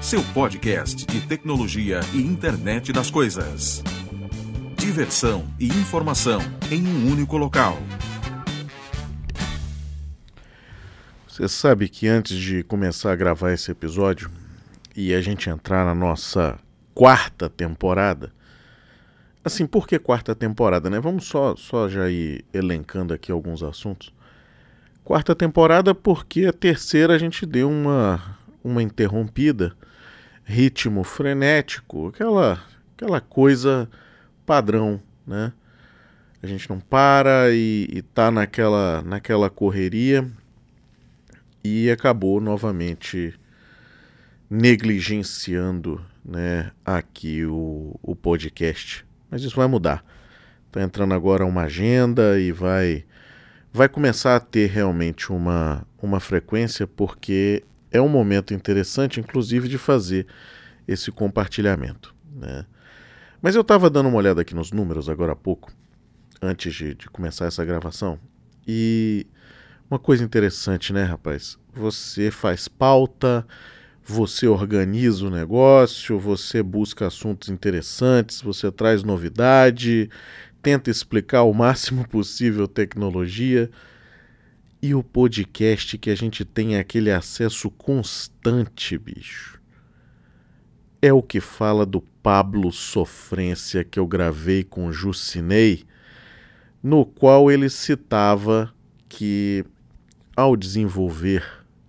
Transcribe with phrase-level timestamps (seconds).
[0.00, 3.80] Seu podcast de tecnologia e internet das coisas.
[4.76, 7.78] Diversão e informação em um único local.
[11.28, 14.28] Você sabe que antes de começar a gravar esse episódio
[14.96, 16.58] e a gente entrar na nossa
[16.92, 18.32] quarta temporada,
[19.44, 20.98] assim, por que quarta temporada, né?
[20.98, 24.12] Vamos só, só já ir elencando aqui alguns assuntos.
[25.04, 29.76] Quarta temporada porque a terceira a gente deu uma, uma interrompida,
[30.42, 32.60] ritmo frenético, aquela,
[32.96, 33.88] aquela coisa
[34.46, 35.52] padrão, né?
[36.42, 40.26] A gente não para e, e tá naquela, naquela correria
[41.62, 43.34] e acabou novamente
[44.50, 49.06] negligenciando né, aqui o, o podcast.
[49.30, 50.04] Mas isso vai mudar.
[50.70, 53.04] Tá entrando agora uma agenda e vai
[53.72, 59.78] vai começar a ter realmente uma, uma frequência, porque é um momento interessante, inclusive, de
[59.78, 60.26] fazer
[60.86, 62.14] esse compartilhamento.
[62.34, 62.66] Né?
[63.40, 65.72] Mas eu estava dando uma olhada aqui nos números agora há pouco,
[66.42, 68.18] antes de, de começar essa gravação,
[68.66, 69.26] e
[69.88, 71.56] uma coisa interessante, né, rapaz?
[71.72, 73.46] Você faz pauta,
[74.02, 80.10] você organiza o negócio, você busca assuntos interessantes, você traz novidade,
[80.60, 83.70] tenta explicar o máximo possível tecnologia.
[84.86, 89.58] E o podcast que a gente tem aquele acesso constante, bicho.
[91.00, 95.84] É o que fala do Pablo Sofrência que eu gravei com Jucinei,
[96.82, 98.74] no qual ele citava
[99.08, 99.64] que
[100.36, 101.42] ao desenvolver,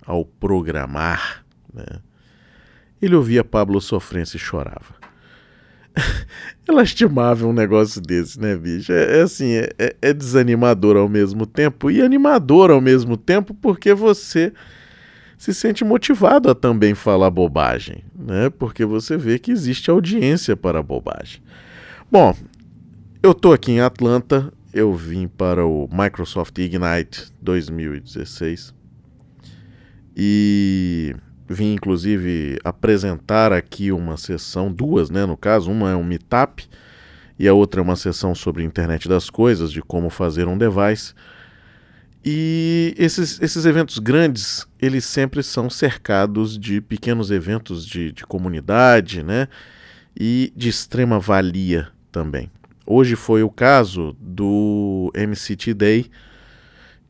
[0.06, 2.00] ao programar, né,
[3.02, 5.05] ele ouvia Pablo Sofrência e chorava.
[6.68, 8.92] é lastimável um negócio desse, né, bicho?
[8.92, 13.54] É, é assim, é, é, é, desanimador ao mesmo tempo e animador ao mesmo tempo
[13.54, 14.52] porque você
[15.38, 18.50] se sente motivado a também falar bobagem, né?
[18.50, 21.42] Porque você vê que existe audiência para bobagem.
[22.12, 22.34] Bom,
[23.22, 28.74] eu tô aqui em Atlanta, eu vim para o Microsoft Ignite 2016
[30.16, 31.16] e
[31.48, 36.68] vim inclusive apresentar aqui uma sessão, duas, né, no caso, uma é um meetup
[37.38, 41.14] e a outra é uma sessão sobre internet das coisas, de como fazer um device.
[42.24, 49.22] E esses, esses eventos grandes, eles sempre são cercados de pequenos eventos de, de comunidade,
[49.22, 49.48] né?
[50.20, 52.50] E de extrema valia também.
[52.88, 56.10] Hoje foi o caso do MCT Day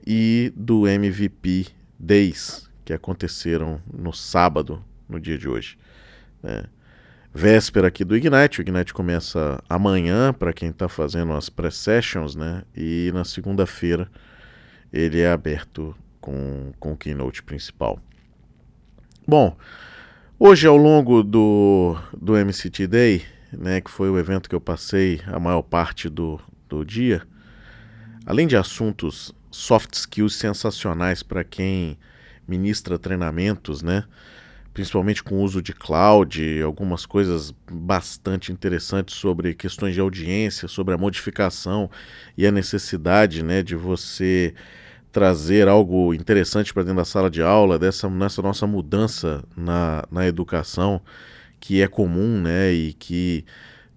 [0.05, 1.67] e do MVP
[1.97, 5.77] Days, que aconteceram no sábado, no dia de hoje.
[6.41, 6.63] Né?
[7.33, 12.63] Véspera aqui do Ignite, o Ignite começa amanhã para quem está fazendo as pré-sessions, né?
[12.73, 14.09] E na segunda-feira
[14.93, 17.99] ele é aberto com, com o keynote principal.
[19.27, 19.57] Bom,
[20.39, 25.19] hoje ao longo do, do MCT Day, né, que foi o evento que eu passei
[25.27, 27.21] a maior parte do, do dia,
[28.25, 31.97] além de assuntos soft skills sensacionais para quem
[32.47, 34.05] ministra treinamentos, né?
[34.73, 40.93] Principalmente com o uso de cloud, algumas coisas bastante interessantes sobre questões de audiência, sobre
[40.93, 41.89] a modificação
[42.37, 44.53] e a necessidade, né, de você
[45.13, 50.27] trazer algo interessante para dentro da sala de aula, dessa nessa nossa mudança na, na
[50.27, 51.01] educação
[51.57, 53.45] que é comum, né, e que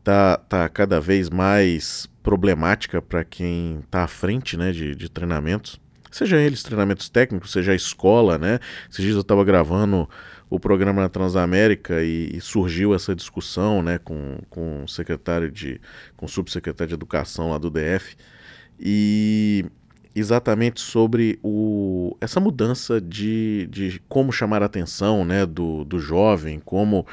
[0.05, 5.81] tá, tá cada vez mais problemática para quem está à frente, né, de, de treinamentos
[6.11, 8.59] seja eles treinamentos técnicos, seja a escola, né?
[8.91, 10.09] Esses dias eu estava gravando
[10.51, 15.81] o programa na Transamérica e, e, surgiu essa discussão, né, com, com o secretário de,
[16.17, 18.17] com o subsecretário de Educação lá do DF
[18.81, 19.67] e
[20.19, 26.61] exatamente sobre o, essa mudança de, de como chamar a atenção, né, do, do jovem,
[26.65, 27.07] como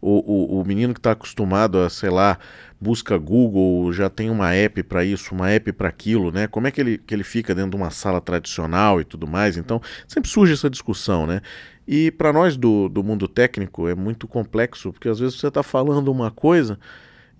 [0.00, 2.38] o, o, o menino que está acostumado a, sei lá,
[2.80, 6.48] busca Google, já tem uma app para isso, uma app para aquilo, né?
[6.48, 9.56] Como é que ele, que ele fica dentro de uma sala tradicional e tudo mais?
[9.56, 11.40] Então, sempre surge essa discussão, né?
[11.86, 15.62] E para nós do, do mundo técnico é muito complexo, porque às vezes você está
[15.62, 16.78] falando uma coisa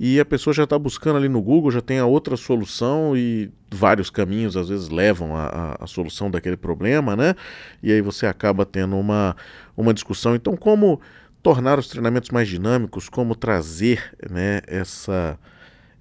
[0.05, 3.53] e a pessoa já está buscando ali no Google, já tem a outra solução e
[3.71, 7.37] vários caminhos às vezes levam a, solução daquele problema, né?
[7.81, 9.37] E aí você acaba tendo uma,
[9.77, 10.35] uma discussão.
[10.35, 11.01] Então, como
[11.41, 15.39] tornar os treinamentos mais dinâmicos, como trazer né, essa,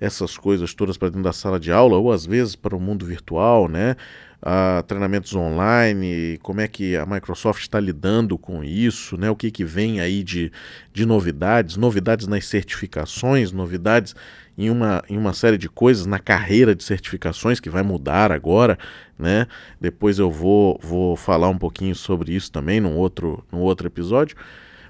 [0.01, 3.05] essas coisas todas para dentro da sala de aula, ou às vezes para o mundo
[3.05, 3.95] virtual, né?
[4.41, 9.29] Uh, treinamentos online, como é que a Microsoft está lidando com isso, né?
[9.29, 10.51] O que, que vem aí de,
[10.91, 14.15] de novidades, novidades nas certificações, novidades
[14.57, 18.79] em uma, em uma série de coisas na carreira de certificações que vai mudar agora,
[19.19, 19.45] né?
[19.79, 24.35] Depois eu vou, vou falar um pouquinho sobre isso também num outro, num outro episódio.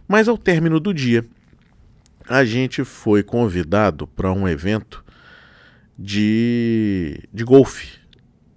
[0.08, 1.26] Mas ao término do dia,
[2.32, 5.04] a gente foi convidado para um evento
[6.00, 8.00] de, de golfe.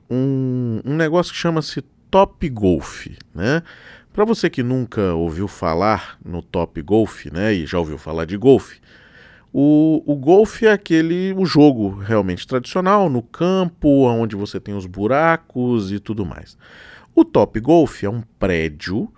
[0.09, 3.63] Um, um negócio que chama-se Top Golf, né?
[4.13, 8.37] Para você que nunca ouviu falar no Top Golf, né, e já ouviu falar de
[8.37, 8.79] golfe,
[9.53, 14.87] o, o golfe é aquele o jogo realmente tradicional no campo, onde você tem os
[14.87, 16.57] buracos e tudo mais.
[17.13, 19.13] O Top Golf é um prédio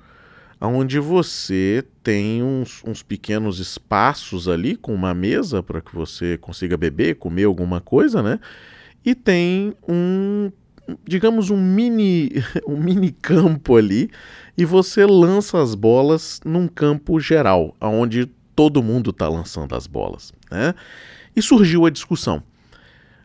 [0.61, 6.77] onde você tem uns, uns pequenos espaços ali com uma mesa para que você consiga
[6.77, 8.41] beber, comer alguma coisa, né?
[9.05, 10.51] E tem um,
[11.05, 12.31] digamos, um mini,
[12.67, 14.11] um mini campo ali
[14.57, 20.33] e você lança as bolas num campo geral, onde todo mundo está lançando as bolas,
[20.51, 20.75] né?
[21.35, 22.43] E surgiu a discussão.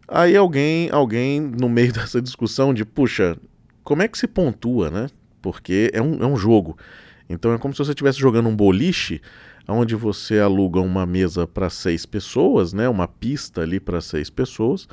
[0.05, 3.37] Aí alguém, alguém no meio dessa discussão de, puxa,
[3.83, 5.07] como é que se pontua, né?
[5.41, 6.77] Porque é um, é um jogo.
[7.31, 9.21] Então é como se você estivesse jogando um boliche,
[9.67, 12.89] onde você aluga uma mesa para seis pessoas, né?
[12.89, 14.87] Uma pista ali para seis pessoas,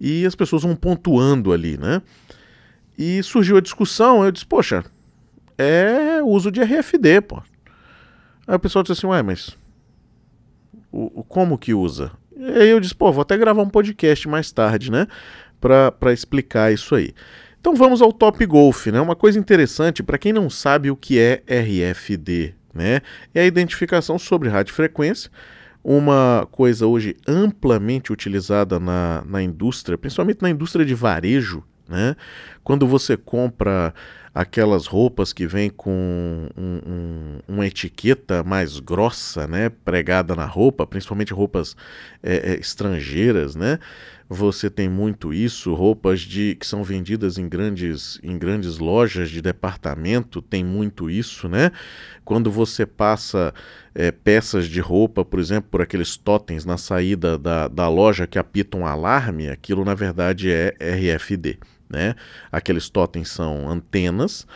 [0.00, 2.02] e as pessoas vão pontuando ali, né?
[2.98, 4.84] E surgiu a discussão, eu disse, poxa,
[5.58, 7.42] é uso de RFD, pô.
[8.46, 9.56] Aí o pessoal disse assim, ué, mas
[10.92, 12.12] o, o, como que usa.
[12.36, 15.06] E aí eu disse, pô, vou até gravar um podcast mais tarde, né?
[15.60, 17.12] Para explicar isso aí.
[17.66, 19.00] Então vamos ao Top Golf, né?
[19.00, 23.00] Uma coisa interessante, para quem não sabe o que é RFD, né?
[23.34, 25.28] É a identificação sobre radiofrequência,
[25.82, 32.14] uma coisa hoje amplamente utilizada na, na indústria, principalmente na indústria de varejo, né?
[32.62, 33.92] Quando você compra
[34.36, 40.86] aquelas roupas que vêm com um, um, uma etiqueta mais grossa, né, pregada na roupa,
[40.86, 41.74] principalmente roupas
[42.22, 43.78] é, é, estrangeiras, né?
[44.28, 49.40] Você tem muito isso, roupas de que são vendidas em grandes, em grandes lojas de
[49.40, 51.72] departamento, tem muito isso, né?
[52.22, 53.54] Quando você passa
[53.94, 58.38] é, peças de roupa, por exemplo, por aqueles totens na saída da, da loja que
[58.38, 61.58] apitam um alarme, aquilo na verdade é RFD.
[61.88, 62.14] Né?
[62.50, 64.46] Aqueles totens são antenas.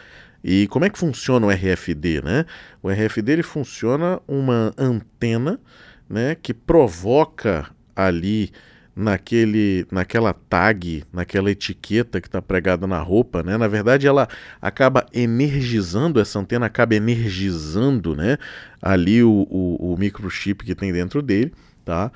[0.43, 2.23] E como é que funciona o RFD?
[2.23, 2.47] Né?
[2.83, 5.61] O RFD ele funciona uma antena
[6.09, 8.51] né, que provoca ali
[8.95, 13.57] naquele, naquela tag, naquela etiqueta que está pregada na roupa, né?
[13.57, 14.29] Na verdade, ela
[14.61, 18.37] acaba energizando, essa antena acaba energizando, né?
[18.83, 21.53] Ali o, o, o microchip que tem dentro dele,
[21.85, 22.13] tá?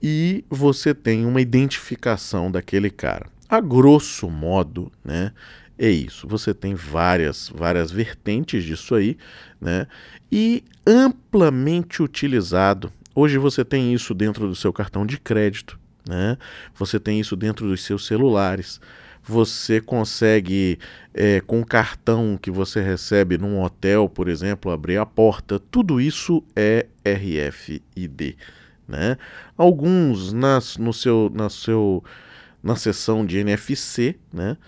[0.00, 3.26] E você tem uma identificação daquele cara.
[3.48, 5.32] A grosso modo, né?
[5.78, 6.26] É isso.
[6.26, 9.16] Você tem várias, várias vertentes disso aí,
[9.60, 9.86] né?
[10.30, 12.92] E amplamente utilizado.
[13.14, 16.36] Hoje você tem isso dentro do seu cartão de crédito, né?
[16.74, 18.80] Você tem isso dentro dos seus celulares.
[19.22, 20.78] Você consegue,
[21.12, 25.58] é, com o cartão que você recebe num hotel, por exemplo, abrir a porta.
[25.58, 28.36] Tudo isso é RFID.
[28.86, 29.18] Né?
[29.54, 32.02] Alguns nas, no seu, na seu
[32.68, 34.58] na seção de NFC, né?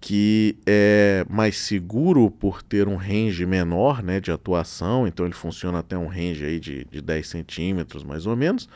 [0.00, 5.80] que é mais seguro por ter um range menor né, de atuação, então ele funciona
[5.80, 8.68] até um range aí de, de 10 centímetros mais ou menos,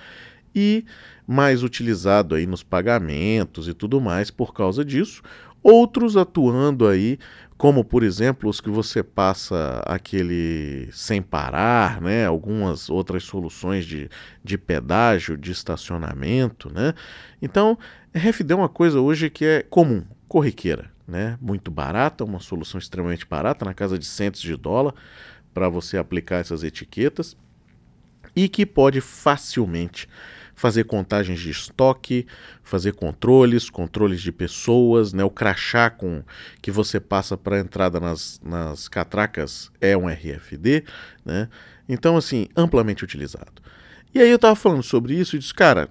[0.54, 0.84] e
[1.26, 5.22] mais utilizado aí nos pagamentos e tudo mais por causa disso.
[5.62, 7.18] Outros atuando aí,
[7.62, 12.26] como por exemplo os que você passa aquele sem parar, né?
[12.26, 14.10] algumas outras soluções de,
[14.42, 16.74] de pedágio, de estacionamento.
[16.74, 16.92] Né?
[17.40, 17.78] Então
[18.12, 21.38] RFD é uma coisa hoje que é comum, corriqueira, né?
[21.40, 24.92] Muito barata, uma solução extremamente barata, na casa de centos de dólar,
[25.54, 27.36] para você aplicar essas etiquetas
[28.34, 30.08] e que pode facilmente
[30.54, 32.26] fazer contagens de estoque,
[32.62, 35.24] fazer controles, controles de pessoas, né?
[35.24, 36.22] O crachá com
[36.60, 40.84] que você passa para entrada nas, nas catracas é um RFD,
[41.24, 41.48] né?
[41.88, 43.62] Então, assim, amplamente utilizado.
[44.14, 45.88] E aí eu estava falando sobre isso e disse, cara,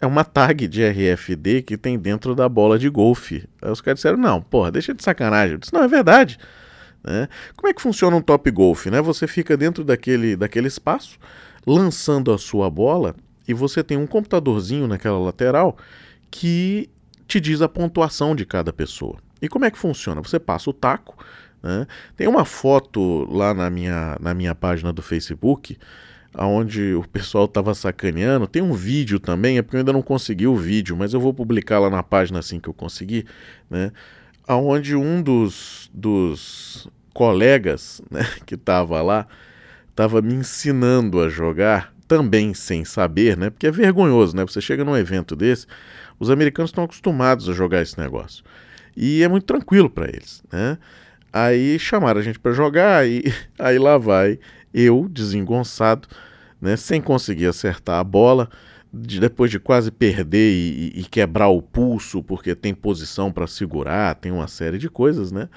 [0.00, 3.48] é uma tag de RFD que tem dentro da bola de golfe.
[3.60, 5.54] Aí os caras disseram, não, porra, deixa de sacanagem.
[5.54, 6.38] Eu disse, não, é verdade.
[7.02, 7.28] Né?
[7.56, 8.86] Como é que funciona um top golf?
[8.86, 9.00] Né?
[9.00, 11.18] Você fica dentro daquele, daquele espaço,
[11.66, 13.14] lançando a sua bola,
[13.48, 15.76] e você tem um computadorzinho naquela lateral
[16.30, 16.90] que
[17.26, 19.16] te diz a pontuação de cada pessoa.
[19.40, 20.22] E como é que funciona?
[20.22, 21.16] Você passa o taco,
[21.62, 21.86] né?
[22.16, 25.76] tem uma foto lá na minha, na minha página do Facebook
[26.34, 28.46] aonde o pessoal estava sacaneando.
[28.46, 31.32] Tem um vídeo também, é porque eu ainda não consegui o vídeo, mas eu vou
[31.34, 33.26] publicar lá na página assim que eu conseguir,
[33.68, 33.90] né?
[34.46, 39.26] Aonde um dos, dos colegas né, que estava lá
[39.90, 43.50] estava me ensinando a jogar, também sem saber, né?
[43.50, 44.44] Porque é vergonhoso, né?
[44.44, 45.66] Você chega num evento desse,
[46.18, 48.42] os americanos estão acostumados a jogar esse negócio.
[48.96, 50.78] E é muito tranquilo para eles, né?
[51.32, 53.22] Aí chamaram a gente para jogar, e
[53.58, 54.38] aí lá vai
[54.72, 56.08] eu, desengonçado,
[56.60, 58.48] né, sem conseguir acertar a bola,
[58.92, 64.14] de, depois de quase perder e, e, quebrar o pulso, porque tem posição para segurar,
[64.14, 65.48] tem uma série de coisas, né?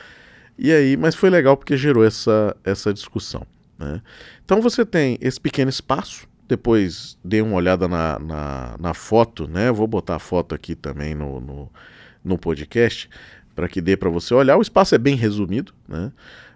[0.57, 3.47] E aí, mas foi legal porque gerou essa, essa discussão.
[3.79, 4.01] Né?
[4.45, 9.71] Então você tem esse pequeno espaço, depois dê uma olhada na, na, na foto, né?
[9.71, 11.71] vou botar a foto aqui também no, no,
[12.25, 13.09] no podcast
[13.55, 14.57] para que dê para você olhar.
[14.57, 16.11] O espaço é bem resumido, né?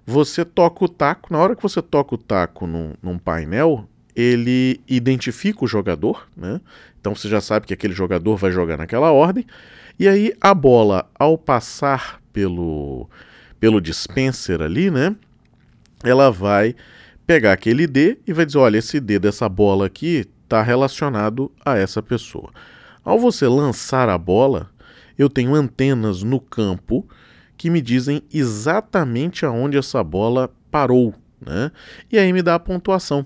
[0.06, 4.82] Você toca o taco, na hora que você toca o taco num, num painel, ele
[4.86, 6.60] identifica o jogador, né?
[7.00, 9.46] Então você já sabe que aquele jogador vai jogar naquela ordem.
[9.98, 13.10] E aí a bola, ao passar pelo,
[13.62, 15.16] pelo dispenser ali, né?
[16.04, 16.76] Ela vai
[17.26, 21.78] pegar aquele D e vai dizer: olha, esse D dessa bola aqui está relacionado a
[21.78, 22.52] essa pessoa.
[23.04, 24.70] Ao você lançar a bola,
[25.18, 27.08] eu tenho antenas no campo
[27.58, 31.72] que me dizem exatamente aonde essa bola parou, né?
[32.12, 33.26] E aí me dá a pontuação.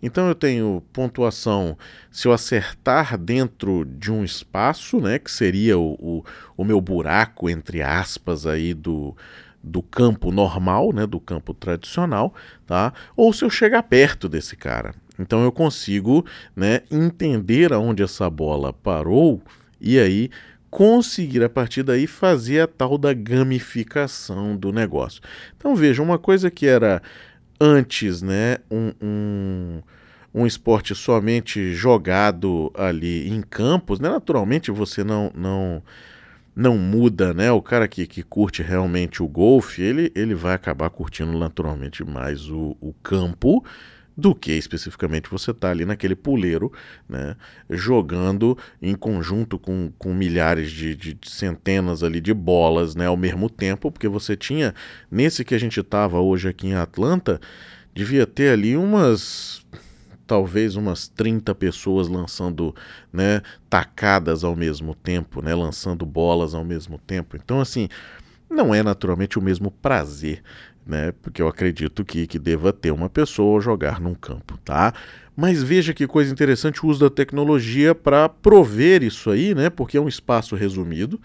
[0.00, 1.76] Então eu tenho pontuação
[2.10, 6.24] se eu acertar dentro de um espaço, né, que seria o, o,
[6.56, 9.16] o meu buraco, entre aspas, aí do,
[9.62, 12.32] do campo normal, né, do campo tradicional,
[12.66, 12.92] tá?
[13.16, 14.94] Ou se eu chegar perto desse cara.
[15.18, 16.24] Então eu consigo,
[16.54, 19.42] né, entender aonde essa bola parou
[19.80, 20.30] e aí
[20.70, 25.20] conseguir a partir daí fazer a tal da gamificação do negócio.
[25.56, 27.02] Então veja, uma coisa que era
[27.60, 29.82] antes, né, um, um,
[30.34, 35.82] um esporte somente jogado ali em campos, né, naturalmente você não não
[36.58, 37.52] não muda, né?
[37.52, 42.50] O cara que, que curte realmente o golfe, ele, ele vai acabar curtindo naturalmente mais
[42.50, 43.64] o, o campo
[44.16, 46.72] do que especificamente você está ali naquele puleiro,
[47.08, 47.36] né,
[47.70, 53.48] jogando em conjunto com, com milhares de, de, centenas ali de bolas né, ao mesmo
[53.48, 54.74] tempo, porque você tinha,
[55.08, 57.40] nesse que a gente estava hoje aqui em Atlanta,
[57.94, 59.64] devia ter ali umas
[60.28, 62.72] talvez umas 30 pessoas lançando
[63.12, 67.36] né, tacadas ao mesmo tempo, né, lançando bolas ao mesmo tempo.
[67.36, 67.88] Então, assim,
[68.48, 70.42] não é naturalmente o mesmo prazer
[70.88, 71.12] né?
[71.20, 74.94] Porque eu acredito que, que deva ter uma pessoa jogar num campo, tá?
[75.36, 79.68] Mas veja que coisa interessante o uso da tecnologia para prover isso aí, né?
[79.68, 81.20] Porque é um espaço resumido.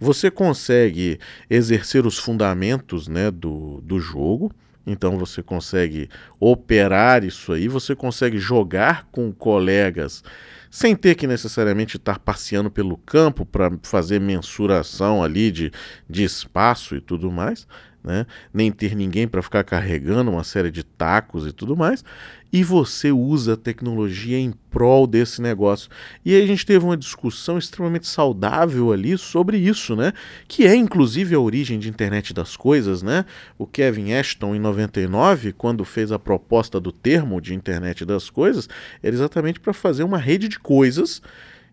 [0.00, 4.50] Você consegue exercer os fundamentos né, do, do jogo,
[4.86, 6.08] então você consegue
[6.40, 10.22] operar isso aí, você consegue jogar com colegas
[10.70, 15.70] sem ter que necessariamente estar passeando pelo campo para fazer mensuração ali de,
[16.08, 17.66] de espaço e tudo mais
[18.02, 18.26] né?
[18.52, 22.04] nem ter ninguém para ficar carregando uma série de tacos e tudo mais,
[22.52, 25.88] e você usa a tecnologia em prol desse negócio.
[26.24, 30.12] E aí a gente teve uma discussão extremamente saudável ali sobre isso, né?
[30.46, 33.24] Que é inclusive a origem de internet das coisas, né?
[33.56, 38.68] O Kevin Ashton em 99, quando fez a proposta do termo de internet das coisas,
[39.02, 41.22] era exatamente para fazer uma rede de coisas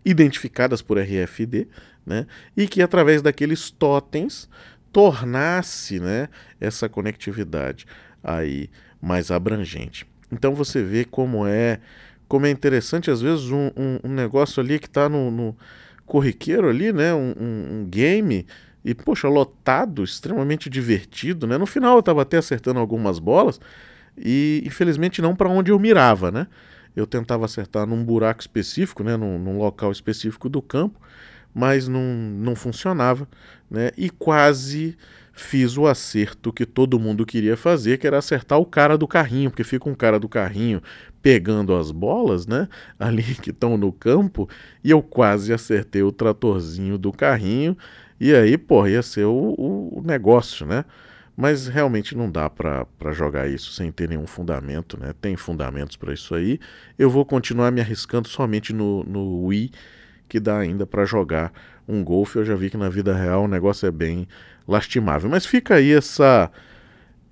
[0.02, 1.68] identificadas por RFID,
[2.06, 2.26] né?
[2.56, 4.48] E que através daqueles totens
[4.92, 6.28] tornasse né,
[6.60, 7.86] essa conectividade
[8.22, 8.68] aí
[9.00, 10.06] mais abrangente.
[10.30, 11.80] Então você vê como é
[12.28, 15.56] como é interessante às vezes um, um, um negócio ali que está no, no,
[16.06, 18.46] corriqueiro ali, né, um, um, game
[18.84, 21.58] e poxa lotado, extremamente divertido, né.
[21.58, 23.60] No final eu estava até acertando algumas bolas
[24.16, 26.46] e infelizmente não para onde eu mirava, né.
[26.94, 31.00] Eu tentava acertar num buraco específico, né, num, num local específico do campo
[31.54, 33.28] mas não, não funcionava,
[33.70, 33.90] né?
[33.96, 34.96] E quase
[35.32, 39.50] fiz o acerto que todo mundo queria fazer, que era acertar o cara do carrinho,
[39.50, 40.82] porque fica um cara do carrinho
[41.22, 42.68] pegando as bolas, né?
[42.98, 44.48] Ali que estão no campo,
[44.84, 47.76] e eu quase acertei o tratorzinho do carrinho,
[48.18, 50.84] e aí, pô, ia ser o, o negócio, né?
[51.34, 55.14] Mas realmente não dá para jogar isso sem ter nenhum fundamento, né?
[55.18, 56.60] Tem fundamentos para isso aí.
[56.98, 59.70] Eu vou continuar me arriscando somente no, no Wii
[60.30, 61.52] que dá ainda para jogar
[61.86, 62.38] um golfe.
[62.38, 64.28] Eu já vi que na vida real o negócio é bem
[64.66, 65.28] lastimável.
[65.28, 66.50] Mas fica aí essa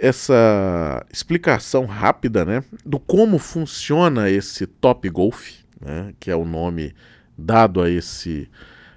[0.00, 5.50] essa explicação rápida, né, do como funciona esse Top Golf,
[5.80, 6.94] né, que é o nome
[7.36, 8.48] dado a esse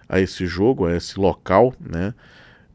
[0.07, 2.13] a esse jogo, a esse local, né,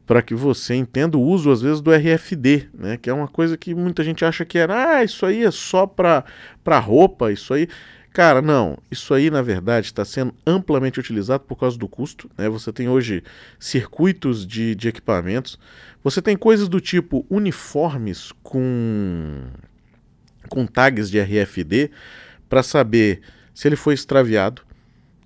[0.05, 3.55] para que você entenda o uso às vezes do RFD, né, que é uma coisa
[3.55, 6.25] que muita gente acha que era, ah, isso aí é só para
[6.65, 7.69] para roupa, isso aí
[8.17, 8.79] Cara, não.
[8.89, 12.27] Isso aí, na verdade, está sendo amplamente utilizado por causa do custo.
[12.35, 12.49] Né?
[12.49, 13.23] Você tem hoje
[13.59, 15.59] circuitos de, de equipamentos.
[16.03, 19.43] Você tem coisas do tipo uniformes com,
[20.49, 21.91] com tags de RFD
[22.49, 23.21] para saber
[23.53, 24.63] se ele foi extraviado,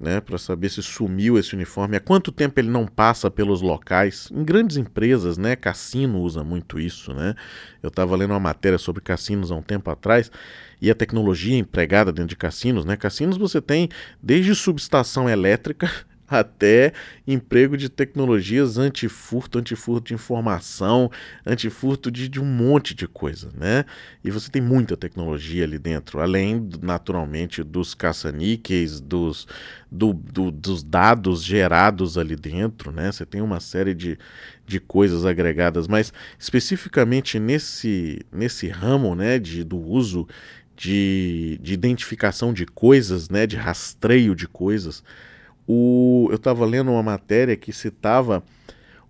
[0.01, 4.29] né, para saber se sumiu esse uniforme, há quanto tempo ele não passa pelos locais.
[4.31, 7.36] Em grandes empresas, né, cassino usa muito isso, né?
[7.84, 10.31] Eu estava lendo uma matéria sobre cassinos há um tempo atrás
[10.81, 12.98] e a tecnologia empregada dentro de cassinos, né?
[12.98, 13.89] Cassinos você tem
[14.22, 15.89] desde subestação elétrica
[16.32, 16.94] até
[17.28, 21.12] emprego de tecnologias antifurto, antifurto de informação,
[21.46, 23.86] antifurto de, de um monte de coisa, né?
[24.24, 29.48] E você tem muita tecnologia ali dentro, além, naturalmente, dos caça-níqueis, dos,
[29.92, 33.12] do, do, dos dados gerados ali dentro, né?
[33.12, 34.18] Você tem uma série de,
[34.66, 40.28] de coisas agregadas, mas especificamente nesse, nesse ramo, né, de, do uso
[40.76, 45.04] de, de identificação de coisas, né, de rastreio de coisas,
[45.74, 48.44] o, eu estava lendo uma matéria que citava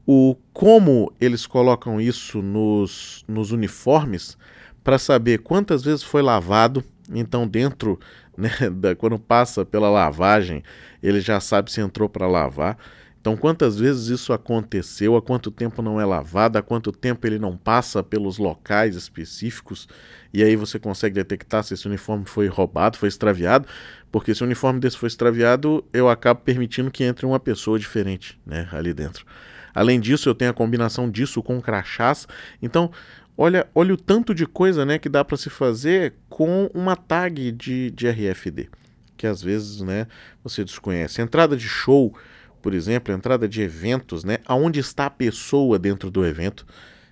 [0.06, 4.38] o como eles colocam isso nos, nos uniformes
[4.84, 6.84] para saber quantas vezes foi lavado.
[7.12, 8.00] Então, dentro,
[8.38, 10.64] né, da, quando passa pela lavagem,
[11.02, 12.78] ele já sabe se entrou para lavar.
[13.22, 17.38] Então, quantas vezes isso aconteceu, há quanto tempo não é lavado, há quanto tempo ele
[17.38, 19.88] não passa pelos locais específicos,
[20.34, 23.68] e aí você consegue detectar se esse uniforme foi roubado, foi extraviado,
[24.12, 28.40] porque se o uniforme desse foi extraviado, eu acabo permitindo que entre uma pessoa diferente
[28.44, 29.24] né, ali dentro.
[29.72, 32.28] Além disso, eu tenho a combinação disso com crachás.
[32.60, 32.92] Então,
[33.38, 37.52] olha, olha o tanto de coisa né, que dá para se fazer com uma tag
[37.52, 38.68] de, de RFD,
[39.16, 40.08] que às vezes né,
[40.44, 41.22] você desconhece.
[41.22, 42.14] Entrada de show
[42.62, 44.38] por exemplo, entrada de eventos, né?
[44.46, 46.66] Aonde está a pessoa dentro do evento.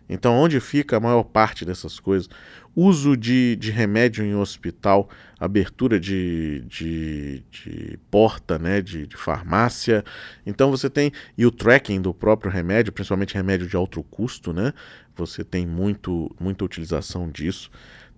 [0.09, 2.27] Então, onde fica a maior parte dessas coisas?
[2.75, 5.07] Uso de, de remédio em hospital,
[5.39, 10.03] abertura de, de, de porta, né, de, de, farmácia.
[10.45, 11.11] Então, você tem.
[11.37, 14.73] E o tracking do próprio remédio, principalmente remédio de alto custo, né?
[15.15, 17.69] Você tem muito, muita utilização disso.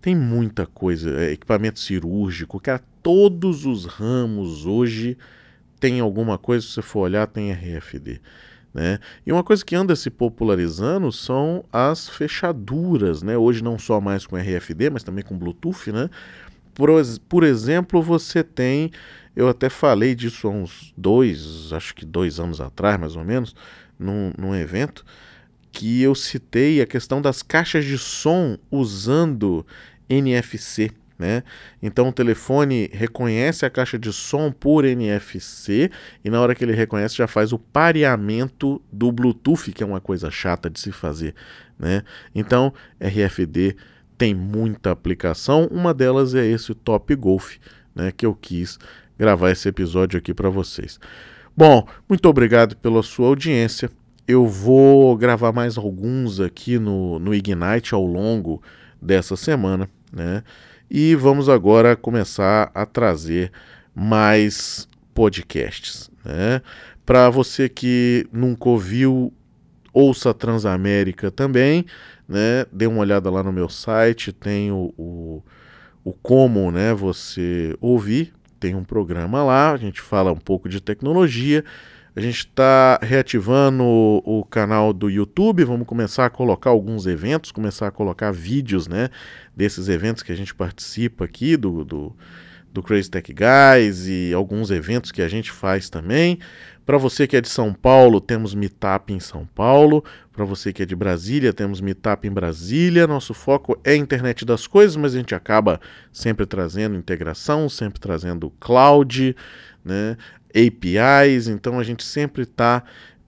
[0.01, 1.19] Tem muita coisa.
[1.21, 5.17] É, equipamento cirúrgico, cara, todos os ramos hoje
[5.81, 8.21] tem alguma coisa, se você for olhar, tem RFD.
[8.71, 8.99] Né?
[9.25, 13.35] E uma coisa que anda se popularizando são as fechaduras, né?
[13.35, 15.91] hoje não só mais com RFD, mas também com Bluetooth.
[15.91, 16.07] Né?
[16.75, 16.89] Por,
[17.27, 18.91] por exemplo, você tem,
[19.35, 23.55] eu até falei disso há uns dois, acho que dois anos atrás, mais ou menos,
[23.99, 25.03] num, num evento,
[25.71, 29.65] que eu citei a questão das caixas de som usando
[30.07, 30.91] NFC.
[31.21, 31.43] Né?
[31.83, 35.91] Então o telefone reconhece a caixa de som por NFC
[36.25, 40.01] e na hora que ele reconhece já faz o pareamento do Bluetooth, que é uma
[40.01, 41.35] coisa chata de se fazer.
[41.77, 42.01] Né?
[42.33, 43.75] Então RFD
[44.17, 47.57] tem muita aplicação, uma delas é esse Top Golf,
[47.93, 48.79] né, que eu quis
[49.15, 50.99] gravar esse episódio aqui para vocês.
[51.55, 53.91] Bom, muito obrigado pela sua audiência.
[54.27, 58.59] Eu vou gravar mais alguns aqui no, no Ignite ao longo
[58.99, 60.43] dessa semana, né?
[60.93, 63.49] E vamos agora começar a trazer
[63.95, 66.11] mais podcasts.
[66.25, 66.61] Né?
[67.05, 69.31] Para você que nunca ouviu,
[69.93, 71.85] ouça Transamérica também.
[72.27, 72.65] Né?
[72.73, 75.41] Dê uma olhada lá no meu site, tem o, o,
[76.03, 78.33] o como né, você ouvir.
[78.59, 81.63] Tem um programa lá, a gente fala um pouco de tecnologia.
[82.13, 87.53] A gente está reativando o, o, canal do YouTube, vamos começar a colocar alguns eventos,
[87.53, 89.09] começar a colocar vídeos né,
[89.55, 92.15] desses eventos que a gente participa aqui, do, do,
[92.73, 96.37] do Crazy Tech Guys e alguns eventos que a gente faz também.
[96.85, 100.03] Para você que é de São Paulo, temos Meetup em São Paulo.
[100.33, 103.07] Para você que é de Brasília, temos Meetup em Brasília.
[103.07, 105.79] Nosso foco é a internet das coisas, mas a gente acaba
[106.11, 109.33] sempre trazendo integração, sempre trazendo cloud,
[109.85, 110.17] né?
[110.55, 112.83] APIs, então a gente sempre está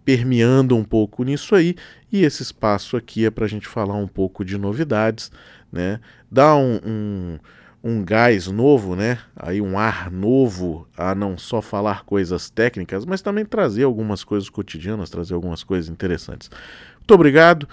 [0.06, 1.76] permeando um pouco nisso aí,
[2.12, 5.32] e esse espaço aqui é para a gente falar um pouco de novidades,
[5.72, 6.00] né?
[6.30, 7.40] Dar um, um,
[7.84, 9.20] um gás novo, né?
[9.36, 14.50] Aí um ar novo a não só falar coisas técnicas, mas também trazer algumas coisas
[14.50, 16.50] cotidianas, trazer algumas coisas interessantes.
[16.98, 17.68] Muito obrigado,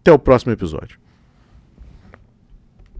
[0.00, 0.98] até o próximo episódio.